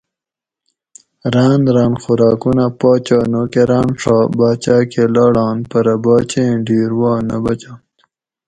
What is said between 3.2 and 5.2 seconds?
نوکراۤن ڛا باۤچاۤ کہ